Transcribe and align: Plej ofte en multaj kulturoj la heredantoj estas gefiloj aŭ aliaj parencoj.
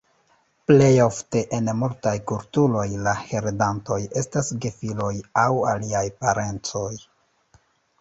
Plej 0.69 0.87
ofte 1.03 1.41
en 1.57 1.69
multaj 1.81 2.15
kulturoj 2.33 2.87
la 3.09 3.15
heredantoj 3.27 4.01
estas 4.25 4.53
gefiloj 4.67 5.15
aŭ 5.47 5.49
aliaj 5.77 6.07
parencoj. 6.27 6.89